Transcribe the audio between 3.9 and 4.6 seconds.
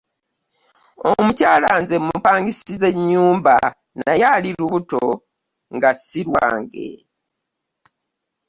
naye ate ali